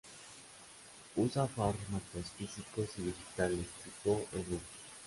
[1.15, 4.65] Usa formatos físicos y digitales, tipo e-books.